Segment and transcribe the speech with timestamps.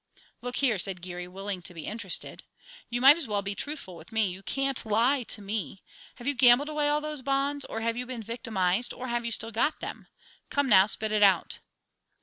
[0.41, 2.43] "Look here!" said Geary, willing to be interested,
[2.89, 4.25] "you might as well be truthful with me.
[4.25, 5.83] You can't lie to me.
[6.15, 9.31] Have you gambled away all those bonds, or have you been victimized, or have you
[9.31, 10.07] still got them?
[10.49, 11.59] Come, now, spit it out."